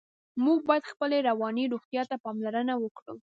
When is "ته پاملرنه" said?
2.09-2.73